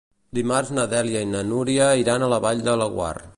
Dimarts 0.37 0.71
na 0.77 0.85
Dèlia 0.93 1.21
i 1.25 1.29
na 1.33 1.43
Núria 1.51 1.91
iran 2.05 2.27
a 2.27 2.31
la 2.35 2.41
Vall 2.47 2.65
de 2.71 2.77
Laguar. 2.85 3.13